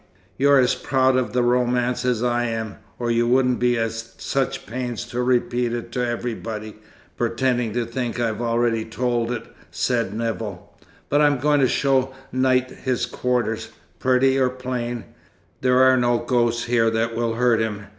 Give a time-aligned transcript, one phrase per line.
[0.35, 4.65] "You're as proud of the romance as I am, or you wouldn't be at such
[4.65, 6.77] pains to repeat it to everybody,
[7.17, 10.73] pretending to think I've already told it," said Nevill.
[11.07, 13.69] "But I'm going to show Knight his quarters.
[13.99, 15.03] Pretty or plain,
[15.61, 17.85] there are no ghosts here that will hurt him.